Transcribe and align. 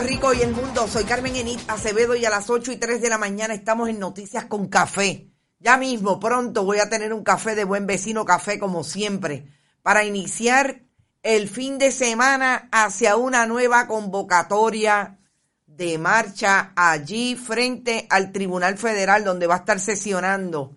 Rico 0.00 0.32
y 0.32 0.42
el 0.42 0.52
mundo. 0.52 0.86
Soy 0.86 1.04
Carmen 1.04 1.34
Enit 1.34 1.60
Acevedo 1.68 2.14
y 2.14 2.24
a 2.24 2.30
las 2.30 2.50
8 2.50 2.72
y 2.72 2.76
3 2.76 3.00
de 3.00 3.08
la 3.08 3.18
mañana 3.18 3.54
estamos 3.54 3.88
en 3.88 3.98
Noticias 3.98 4.44
con 4.44 4.68
Café. 4.68 5.30
Ya 5.58 5.76
mismo, 5.76 6.20
pronto 6.20 6.64
voy 6.64 6.78
a 6.78 6.88
tener 6.88 7.12
un 7.12 7.24
café 7.24 7.54
de 7.54 7.64
buen 7.64 7.86
vecino 7.86 8.24
café 8.24 8.58
como 8.58 8.84
siempre 8.84 9.52
para 9.82 10.04
iniciar 10.04 10.82
el 11.22 11.48
fin 11.48 11.78
de 11.78 11.90
semana 11.90 12.68
hacia 12.70 13.16
una 13.16 13.46
nueva 13.46 13.88
convocatoria 13.88 15.18
de 15.66 15.98
marcha 15.98 16.72
allí 16.76 17.34
frente 17.34 18.06
al 18.08 18.30
Tribunal 18.30 18.78
Federal 18.78 19.24
donde 19.24 19.46
va 19.46 19.56
a 19.56 19.58
estar 19.58 19.80
sesionando 19.80 20.76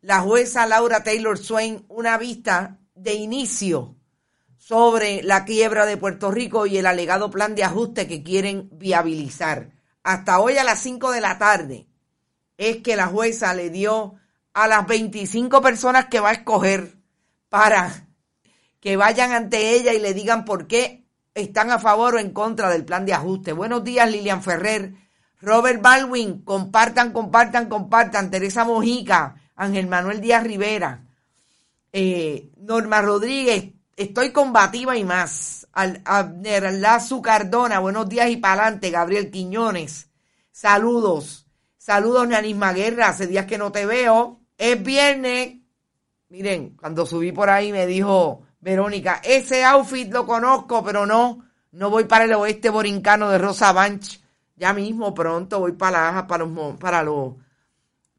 la 0.00 0.20
jueza 0.20 0.66
Laura 0.66 1.02
Taylor 1.02 1.38
Swain 1.38 1.84
una 1.88 2.16
vista 2.16 2.78
de 2.94 3.14
inicio 3.14 3.96
sobre 4.66 5.22
la 5.22 5.44
quiebra 5.44 5.84
de 5.84 5.98
Puerto 5.98 6.30
Rico 6.30 6.64
y 6.64 6.78
el 6.78 6.86
alegado 6.86 7.30
plan 7.30 7.54
de 7.54 7.64
ajuste 7.64 8.08
que 8.08 8.22
quieren 8.22 8.70
viabilizar. 8.72 9.72
Hasta 10.02 10.40
hoy 10.40 10.56
a 10.56 10.64
las 10.64 10.78
5 10.78 11.10
de 11.10 11.20
la 11.20 11.36
tarde 11.36 11.86
es 12.56 12.78
que 12.78 12.96
la 12.96 13.08
jueza 13.08 13.52
le 13.52 13.68
dio 13.68 14.14
a 14.54 14.66
las 14.66 14.86
25 14.86 15.60
personas 15.60 16.06
que 16.06 16.18
va 16.18 16.30
a 16.30 16.32
escoger 16.32 16.96
para 17.50 18.06
que 18.80 18.96
vayan 18.96 19.32
ante 19.32 19.74
ella 19.74 19.92
y 19.92 20.00
le 20.00 20.14
digan 20.14 20.46
por 20.46 20.66
qué 20.66 21.04
están 21.34 21.70
a 21.70 21.78
favor 21.78 22.14
o 22.14 22.18
en 22.18 22.30
contra 22.30 22.70
del 22.70 22.86
plan 22.86 23.04
de 23.04 23.12
ajuste. 23.12 23.52
Buenos 23.52 23.84
días, 23.84 24.10
Lilian 24.10 24.42
Ferrer, 24.42 24.94
Robert 25.42 25.82
Baldwin, 25.82 26.42
compartan, 26.42 27.12
compartan, 27.12 27.68
compartan, 27.68 28.30
Teresa 28.30 28.64
Mojica, 28.64 29.34
Ángel 29.56 29.88
Manuel 29.88 30.22
Díaz 30.22 30.42
Rivera, 30.42 31.04
eh, 31.92 32.50
Norma 32.56 33.02
Rodríguez, 33.02 33.73
Estoy 33.96 34.32
combativa 34.32 34.96
y 34.96 35.04
más. 35.04 35.68
Al, 35.72 36.02
Abner 36.04 36.72
Lazu 36.72 37.22
Cardona, 37.22 37.78
buenos 37.78 38.08
días 38.08 38.28
y 38.28 38.36
pa'lante. 38.36 38.90
Gabriel 38.90 39.30
Quiñones, 39.30 40.08
saludos. 40.50 41.46
Saludos, 41.76 42.26
Nanisma 42.26 42.72
Guerra, 42.72 43.08
hace 43.08 43.26
días 43.26 43.46
que 43.46 43.58
no 43.58 43.70
te 43.70 43.86
veo. 43.86 44.40
Es 44.58 44.82
viernes. 44.82 45.56
Miren, 46.28 46.70
cuando 46.76 47.06
subí 47.06 47.30
por 47.30 47.50
ahí 47.50 47.70
me 47.70 47.86
dijo 47.86 48.42
Verónica, 48.60 49.20
ese 49.22 49.64
outfit 49.64 50.12
lo 50.12 50.26
conozco, 50.26 50.82
pero 50.82 51.06
no, 51.06 51.44
no 51.72 51.90
voy 51.90 52.04
para 52.04 52.24
el 52.24 52.32
oeste 52.32 52.70
borincano 52.70 53.30
de 53.30 53.38
Rosa 53.38 53.72
Banch. 53.72 54.20
Ya 54.56 54.72
mismo, 54.72 55.14
pronto 55.14 55.60
voy 55.60 55.72
para 55.72 56.12
la, 56.12 56.26
para 56.26 56.44
los, 56.44 56.76
para 56.78 57.02
los, 57.02 57.34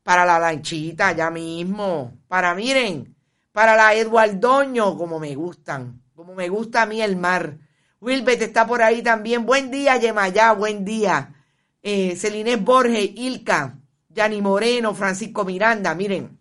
para 0.04 0.26
la 0.26 0.40
lanchita, 0.40 1.12
ya 1.14 1.30
mismo. 1.30 2.20
Para, 2.28 2.54
miren, 2.54 3.15
para 3.56 3.78
la 3.78 3.94
Eduardoño, 3.94 4.98
como 4.98 5.18
me 5.18 5.34
gustan, 5.34 6.04
como 6.14 6.36
me 6.36 6.50
gusta 6.50 6.82
a 6.82 6.86
mí 6.86 7.02
el 7.02 7.16
mar. 7.16 7.58
Wilbert 8.02 8.42
está 8.42 8.68
por 8.68 8.82
ahí 8.82 9.02
también. 9.02 9.46
Buen 9.46 9.72
día, 9.72 9.96
Yemayá, 9.96 10.52
buen 10.52 10.84
día. 10.84 11.34
Eh, 11.82 12.18
Celine 12.18 12.58
Borges, 12.58 13.12
Ilka, 13.16 13.80
Yani 14.10 14.42
Moreno, 14.42 14.94
Francisco 14.94 15.46
Miranda. 15.46 15.96
Miren, 15.96 16.38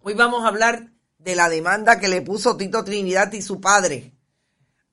hoy 0.00 0.12
vamos 0.12 0.44
a 0.44 0.48
hablar 0.48 0.92
de 1.16 1.34
la 1.34 1.48
demanda 1.48 1.98
que 1.98 2.08
le 2.08 2.20
puso 2.20 2.58
Tito 2.58 2.84
Trinidad 2.84 3.32
y 3.32 3.40
su 3.40 3.58
padre 3.58 4.12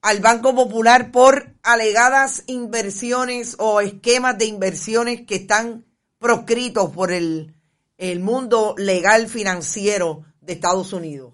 al 0.01 0.22
Banco 0.22 0.56
Popular 0.56 1.12
por 1.12 1.53
alegadas 1.63 2.44
inversiones 2.47 3.57
o 3.59 3.81
esquemas 3.81 4.38
de 4.38 4.45
inversiones 4.45 5.25
que 5.25 5.35
están 5.35 5.84
proscritos 6.18 6.91
por 6.91 7.12
el, 7.12 7.57
el 7.97 8.22
mundo 8.22 8.74
legal 8.78 9.28
financiero 9.28 10.24
de 10.45 10.53
Estados 10.53 10.94
Unidos. 10.94 11.33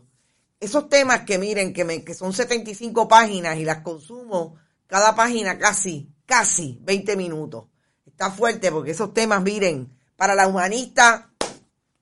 Esos 0.60 0.90
temas 0.90 1.22
que 1.22 1.38
miren, 1.38 1.74
que, 1.74 1.84
me, 1.84 2.04
que 2.04 2.14
son 2.14 2.34
75 2.34 3.08
páginas 3.08 3.58
y 3.58 3.66
las 3.66 3.82
consumo 3.82 4.58
cada 4.88 5.16
página 5.16 5.58
casi, 5.58 6.14
casi 6.26 6.80
20 6.84 7.16
minutos. 7.16 7.66
Está 8.06 8.30
fuerte 8.32 8.72
porque 8.72 8.92
esos 8.92 9.14
temas, 9.14 9.42
miren, 9.42 9.98
para 10.16 10.36
la 10.36 10.48
humanista 10.48 11.32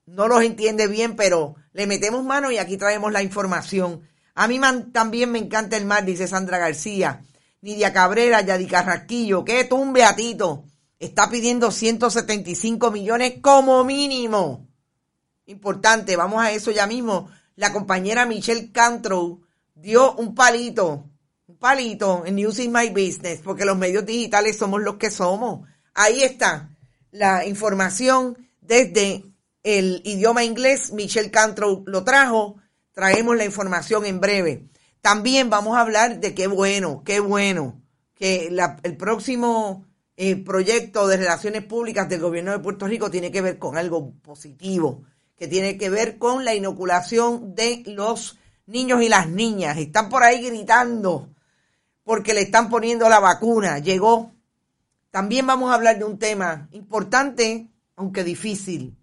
no 0.05 0.27
los 0.27 0.43
entiende 0.43 0.87
bien, 0.87 1.15
pero 1.15 1.55
le 1.71 1.87
metemos 1.87 2.23
mano 2.23 2.51
y 2.51 2.57
aquí 2.57 2.77
traemos 2.77 3.11
la 3.11 3.23
información. 3.23 4.07
A 4.35 4.47
mí 4.47 4.59
también 4.91 5.31
me 5.31 5.39
encanta 5.39 5.77
el 5.77 5.85
mar, 5.85 6.03
dice 6.03 6.27
Sandra 6.27 6.57
García. 6.57 7.21
Nidia 7.61 7.91
Cabrera, 7.91 8.41
Yadi 8.41 8.67
Carrasquillo, 8.67 9.43
que 9.43 9.65
tumbe 9.65 10.03
a 10.03 10.15
Tito. 10.15 10.65
Está 10.97 11.29
pidiendo 11.29 11.71
175 11.71 12.91
millones 12.91 13.35
como 13.41 13.83
mínimo 13.83 14.68
importante, 15.49 16.15
vamos 16.15 16.41
a 16.41 16.51
eso 16.51 16.71
ya 16.71 16.87
mismo. 16.87 17.29
La 17.55 17.73
compañera 17.73 18.25
Michelle 18.25 18.71
Cantrow 18.71 19.41
dio 19.73 20.13
un 20.15 20.35
palito, 20.35 21.09
un 21.47 21.57
palito 21.57 22.23
en 22.25 22.45
Using 22.45 22.71
My 22.71 22.89
Business, 22.89 23.41
porque 23.43 23.65
los 23.65 23.77
medios 23.77 24.05
digitales 24.05 24.57
somos 24.57 24.81
los 24.81 24.95
que 24.95 25.11
somos. 25.11 25.67
Ahí 25.93 26.21
está 26.21 26.69
la 27.11 27.45
información 27.45 28.37
desde 28.61 29.25
el 29.63 30.01
idioma 30.05 30.43
inglés. 30.43 30.93
Michelle 30.93 31.31
Cantrow 31.31 31.83
lo 31.87 32.03
trajo. 32.03 32.57
Traemos 32.93 33.35
la 33.35 33.45
información 33.45 34.05
en 34.05 34.19
breve. 34.19 34.69
También 35.01 35.49
vamos 35.49 35.77
a 35.77 35.81
hablar 35.81 36.19
de 36.19 36.33
qué 36.33 36.47
bueno, 36.47 37.03
qué 37.03 37.19
bueno 37.19 37.81
que 38.13 38.53
el 38.83 38.97
próximo 38.97 39.85
eh, 40.17 40.35
proyecto 40.35 41.07
de 41.07 41.17
relaciones 41.17 41.63
públicas 41.63 42.09
del 42.09 42.19
gobierno 42.19 42.51
de 42.51 42.59
Puerto 42.59 42.85
Rico 42.85 43.09
tiene 43.09 43.31
que 43.31 43.41
ver 43.41 43.57
con 43.57 43.77
algo 43.77 44.11
positivo 44.21 45.05
que 45.39 45.47
tiene 45.47 45.77
que 45.77 45.89
ver 45.89 46.17
con 46.17 46.43
la 46.43 46.53
inoculación 46.53 47.55
de 47.55 47.81
los 47.87 48.37
niños 48.65 49.01
y 49.01 49.07
las 49.07 49.29
niñas. 49.29 49.77
Están 49.77 50.09
por 50.09 50.21
ahí 50.21 50.45
gritando 50.45 51.29
porque 52.03 52.33
le 52.33 52.41
están 52.41 52.69
poniendo 52.69 53.07
la 53.07 53.19
vacuna. 53.19 53.79
Llegó. 53.79 54.33
También 55.11 55.47
vamos 55.47 55.71
a 55.71 55.75
hablar 55.75 55.97
de 55.97 56.03
un 56.03 56.19
tema 56.19 56.67
importante, 56.71 57.69
aunque 57.95 58.25
difícil. 58.25 58.97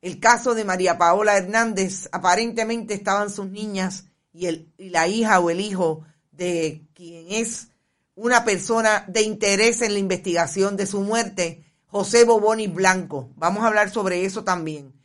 El 0.00 0.18
caso 0.18 0.54
de 0.54 0.64
María 0.64 0.96
Paola 0.96 1.36
Hernández. 1.36 2.08
Aparentemente 2.10 2.94
estaban 2.94 3.28
sus 3.28 3.50
niñas 3.50 4.06
y, 4.32 4.46
el, 4.46 4.72
y 4.78 4.88
la 4.88 5.06
hija 5.08 5.40
o 5.40 5.50
el 5.50 5.60
hijo 5.60 6.04
de 6.30 6.86
quien 6.94 7.26
es 7.28 7.68
una 8.14 8.44
persona 8.44 9.04
de 9.08 9.22
interés 9.22 9.82
en 9.82 9.92
la 9.92 9.98
investigación 9.98 10.76
de 10.76 10.86
su 10.86 11.02
muerte, 11.02 11.64
José 11.86 12.24
Boboni 12.24 12.66
Blanco. 12.66 13.30
Vamos 13.36 13.62
a 13.62 13.66
hablar 13.66 13.90
sobre 13.90 14.24
eso 14.24 14.42
también. 14.42 15.01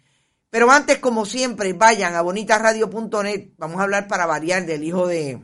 Pero 0.49 0.71
antes, 0.71 0.99
como 0.99 1.25
siempre, 1.25 1.73
vayan 1.73 2.15
a 2.15 2.21
bonitasradio.net. 2.21 3.49
Vamos 3.57 3.79
a 3.79 3.83
hablar 3.83 4.07
para 4.07 4.25
variar 4.25 4.65
del 4.65 4.83
hijo 4.83 5.07
de, 5.07 5.41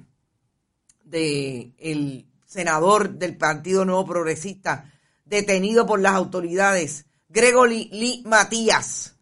de 1.03 1.73
el 1.77 2.27
senador 2.45 3.09
del 3.17 3.35
Partido 3.35 3.83
Nuevo 3.83 4.05
Progresista, 4.05 4.91
detenido 5.25 5.85
por 5.85 5.99
las 5.99 6.13
autoridades, 6.13 7.05
Gregory 7.27 7.89
Lee 7.91 8.23
Matías, 8.25 9.15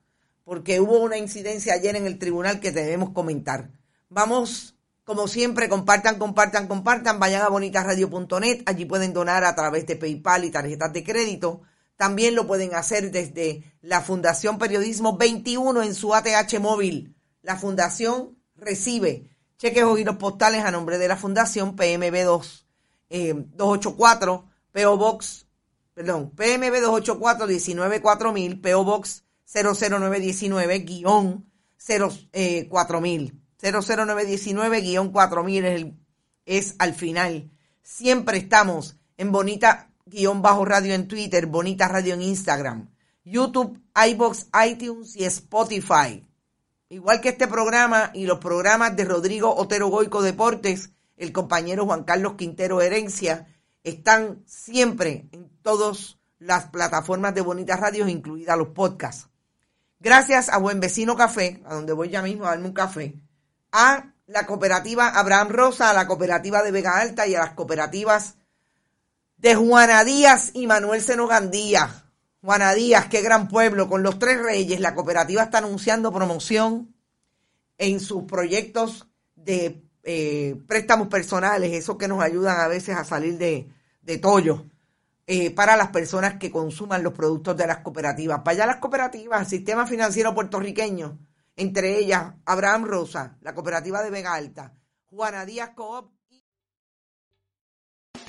porque 0.44 0.82
hubo 0.82 1.00
una 1.00 1.18
incidencia 1.18 1.74
ayer 1.74 1.96
en 1.96 2.06
el 2.06 2.20
tribunal 2.20 2.60
que 2.60 2.72
debemos 2.72 3.12
comentar. 3.12 3.72
Vamos, 4.10 4.76
como 5.06 5.30
siempre, 5.30 5.70
compartan, 5.70 6.20
compartan, 6.20 6.68
compartan, 6.68 7.20
vayan 7.20 7.42
a 7.42 7.48
bonitasradio.net, 7.48 8.64
allí 8.66 8.86
pueden 8.86 9.14
donar 9.14 9.46
a 9.46 9.56
través 9.56 9.88
de 9.88 9.96
PayPal 9.96 10.44
y 10.44 10.52
tarjetas 10.52 10.92
de 10.92 11.04
crédito. 11.04 11.62
También 12.02 12.34
lo 12.34 12.48
pueden 12.48 12.74
hacer 12.74 13.12
desde 13.12 13.62
la 13.84 14.02
Fundación 14.02 14.58
Periodismo 14.58 15.18
21 15.18 15.84
en 15.84 15.94
su 15.94 16.16
ATH 16.16 16.60
móvil. 16.60 17.16
La 17.44 17.58
Fundación 17.58 18.40
recibe 18.56 19.30
cheques 19.60 19.84
o 19.84 19.96
giros 19.96 20.16
postales 20.16 20.66
a 20.66 20.72
nombre 20.72 20.98
de 20.98 21.08
la 21.08 21.16
Fundación 21.16 21.76
PMB 21.76 22.24
2, 22.24 22.68
284, 23.54 24.50
PO 24.72 24.98
Box, 24.98 25.46
perdón, 25.94 26.32
PMB 26.32 26.82
284 26.82 27.46
194000, 27.46 28.62
PO 28.62 28.84
Box 28.84 29.24
00919 29.46 30.80
guion 30.80 31.52
4000. 32.68 33.42
00919 33.62 34.82
guion 34.82 35.12
4000 35.12 35.66
es, 35.66 35.86
es 36.48 36.76
al 36.80 36.96
final. 36.96 37.52
Siempre 37.84 38.40
estamos 38.40 38.98
en 39.18 39.32
bonita 39.32 39.91
guion 40.06 40.42
bajo 40.42 40.66
radio 40.66 40.94
en 40.94 41.08
Twitter, 41.08 41.46
Bonita 41.46 41.88
Radio 41.88 42.14
en 42.14 42.22
Instagram, 42.22 42.90
YouTube, 43.24 43.80
iBox, 44.10 44.48
iTunes 44.68 45.16
y 45.16 45.26
Spotify. 45.26 46.26
Igual 46.90 47.22
que 47.22 47.30
este 47.30 47.48
programa 47.48 48.12
y 48.14 48.26
los 48.26 48.40
programas 48.40 48.96
de 48.96 49.06
Rodrigo 49.06 49.56
Otero 49.56 49.88
Goico 49.88 50.22
Deportes, 50.22 50.92
el 51.18 51.32
compañero 51.32 51.86
Juan 51.86 52.04
Carlos 52.04 52.34
Quintero 52.34 52.82
Herencia, 52.82 53.48
están 53.84 54.44
siempre 54.46 55.30
en 55.32 55.50
todas 55.62 56.18
las 56.40 56.66
plataformas 56.66 57.34
de 57.36 57.42
Bonita 57.42 57.78
Radio, 57.78 58.08
incluidas 58.08 58.58
los 58.58 58.70
podcasts. 58.70 59.30
Gracias 60.00 60.50
a 60.50 60.58
Buen 60.58 60.80
Vecino 60.80 61.16
Café, 61.16 61.62
a 61.66 61.76
donde 61.76 61.94
voy 61.94 62.10
ya 62.10 62.22
mismo 62.24 62.46
a 62.46 62.50
darme 62.50 62.68
un 62.68 62.74
café, 62.74 63.16
a 63.72 64.14
la 64.26 64.46
cooperativa 64.48 65.10
Abraham 65.10 65.50
Rosa, 65.50 65.92
a 65.92 65.94
la 65.94 66.08
cooperativa 66.08 66.64
de 66.64 66.72
Vega 66.72 67.00
Alta 67.00 67.28
y 67.28 67.36
a 67.36 67.40
las 67.40 67.52
cooperativas 67.52 68.36
de 69.42 69.56
Juana 69.56 70.04
Díaz 70.04 70.52
y 70.54 70.68
Manuel 70.68 71.02
Senogandía. 71.02 72.06
Juana 72.44 72.74
Díaz, 72.74 73.08
qué 73.08 73.22
gran 73.22 73.48
pueblo, 73.48 73.90
con 73.90 74.04
los 74.04 74.20
tres 74.20 74.40
reyes. 74.42 74.80
La 74.80 74.94
cooperativa 74.94 75.44
está 75.44 75.58
anunciando 75.58 76.14
promoción 76.14 76.96
en 77.80 78.00
sus 78.00 78.24
proyectos 78.24 79.08
de 79.36 79.84
eh, 80.04 80.62
préstamos 80.68 81.08
personales, 81.08 81.74
esos 81.74 81.98
que 81.98 82.08
nos 82.08 82.22
ayudan 82.24 82.60
a 82.60 82.68
veces 82.68 82.96
a 82.96 83.04
salir 83.04 83.38
de, 83.40 83.68
de 84.04 84.18
tollo. 84.20 84.66
eh, 85.28 85.52
para 85.52 85.78
las 85.78 85.90
personas 85.90 86.36
que 86.36 86.52
consuman 86.52 87.04
los 87.04 87.14
productos 87.14 87.56
de 87.56 87.66
las 87.68 87.78
cooperativas. 87.80 88.44
Vaya 88.44 88.66
a 88.66 88.68
las 88.68 88.78
cooperativas, 88.78 89.48
sistema 89.48 89.88
financiero 89.88 90.34
puertorriqueño, 90.36 91.20
entre 91.56 91.98
ellas 92.00 92.34
Abraham 92.46 92.84
Rosa, 92.86 93.38
la 93.42 93.54
cooperativa 93.54 94.04
de 94.04 94.10
Vega 94.10 94.34
Alta, 94.34 94.74
Juana 95.06 95.46
Díaz 95.46 95.72
Coop. 95.76 96.12